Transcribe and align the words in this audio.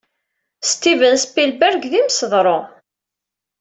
Steven 0.71 1.15
Spielberg 1.25 1.81
d 1.91 1.93
imseḍru. 1.99 2.59